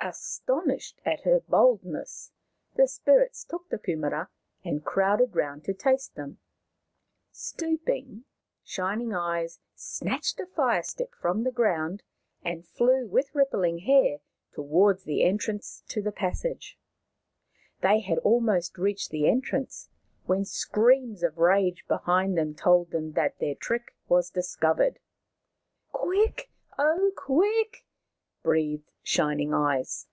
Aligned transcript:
Astonished 0.00 1.02
at 1.04 1.22
her 1.22 1.40
boldness, 1.40 2.30
the 2.76 2.86
spirits 2.88 3.44
took 3.44 3.68
the 3.68 3.76
kumaras 3.80 4.28
and 4.64 4.82
crowded 4.84 5.34
round 5.36 5.64
to 5.64 5.74
taste 5.74 6.14
them. 6.14 6.38
Stooping, 7.32 8.24
Shining 8.64 9.12
Eyes 9.12 9.58
snatched 9.74 10.38
a 10.40 10.46
fire 10.46 10.82
stick 10.84 11.14
from 11.16 11.42
the 11.42 11.50
ground 11.50 12.04
and 12.44 12.64
flew 12.66 13.06
with 13.08 13.34
Rippling 13.34 13.80
Hair 13.80 14.20
towards 14.52 15.02
the 15.02 15.24
entrance 15.24 15.82
to 15.88 16.00
the 16.00 16.12
passage. 16.12 16.78
They 17.82 17.98
had 18.00 18.18
almost 18.18 18.78
reached 18.78 19.10
the 19.10 19.28
entrance 19.28 19.90
when 20.24 20.44
screams 20.46 21.22
of 21.24 21.36
rage 21.38 21.84
behind 21.88 22.38
them 22.38 22.54
told 22.54 22.92
them 22.92 23.12
that 23.12 23.40
their 23.40 23.56
trick 23.56 23.94
was 24.08 24.30
discovered." 24.30 25.00
Quick, 25.92 26.50
oh, 26.78 27.10
quick!" 27.16 27.84
breathed 28.48 28.90
Shining 29.02 29.52
Eyes. 29.52 30.06